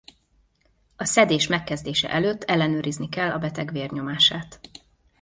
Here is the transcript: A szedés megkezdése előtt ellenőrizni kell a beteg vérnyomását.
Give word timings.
A 0.95 1.05
szedés 1.05 1.47
megkezdése 1.47 2.09
előtt 2.11 2.43
ellenőrizni 2.43 3.09
kell 3.09 3.29
a 3.31 3.37
beteg 3.37 3.71
vérnyomását. 3.71 4.59